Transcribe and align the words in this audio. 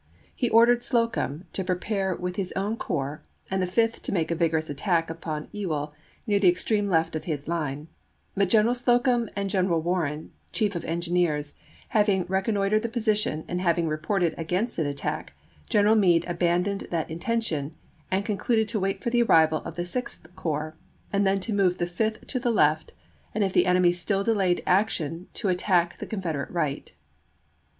He 0.35 0.49
or 0.49 0.65
dered 0.65 0.81
Slocum 0.81 1.45
to 1.53 1.63
prepare 1.63 2.15
with 2.15 2.35
his 2.35 2.51
own 2.55 2.75
corps 2.75 3.21
and 3.51 3.61
the 3.61 3.67
Fifth 3.67 4.01
to 4.01 4.11
make 4.11 4.31
a 4.31 4.35
vigorous 4.35 4.67
attack 4.67 5.11
upon 5.11 5.47
Ewell 5.51 5.93
near 6.25 6.39
the 6.39 6.47
extreme 6.49 6.87
left 6.87 7.15
of 7.15 7.25
his 7.25 7.47
line; 7.47 7.87
but 8.33 8.49
General 8.49 8.73
Slocum 8.73 9.29
and 9.35 9.47
General 9.47 9.79
Warren, 9.79 10.31
Chief 10.53 10.75
of 10.75 10.83
Engineers, 10.85 11.53
having 11.89 12.25
reconnoitered 12.25 12.81
the 12.81 12.89
position 12.89 13.45
and 13.47 13.61
having 13.61 13.87
reported 13.87 14.33
against 14.39 14.79
an 14.79 14.87
attack, 14.87 15.33
General 15.69 15.93
Meade 15.93 16.25
abandoned 16.27 16.87
that 16.89 17.11
intention 17.11 17.75
and 18.09 18.25
concluded 18.25 18.67
to 18.69 18.79
wait 18.79 19.03
for 19.03 19.11
the 19.11 19.21
arrival 19.21 19.59
of 19.59 19.75
the 19.75 19.85
Sixth 19.85 20.35
Corps, 20.35 20.75
and 21.13 21.27
then 21.27 21.39
to 21.41 21.53
move 21.53 21.77
the 21.77 21.85
Fifth 21.85 22.25
to 22.25 22.39
the 22.39 22.49
left, 22.49 22.95
and 23.35 23.43
if 23.43 23.53
the 23.53 23.67
enemy 23.67 23.91
still 23.93 24.23
delayed 24.23 24.63
action 24.65 25.27
to 25.35 25.49
attack 25.49 25.99
the 25.99 26.07
Confederate 26.07 26.49
right. 26.49 26.91